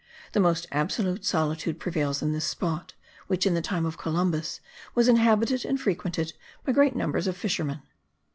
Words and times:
The 0.31 0.39
most 0.39 0.65
absolute 0.71 1.25
solitude 1.25 1.79
prevails 1.79 2.23
in 2.23 2.31
this 2.31 2.45
spot, 2.47 2.95
which, 3.27 3.45
in 3.45 3.53
the 3.53 3.61
time 3.61 3.85
of 3.85 3.99
Columbus, 3.99 4.59
was 4.95 5.07
inhabited 5.07 5.63
and 5.63 5.79
frequented 5.79 6.33
by 6.65 6.71
great 6.73 6.95
numbers 6.95 7.27
of 7.27 7.37
fishermen. 7.37 7.83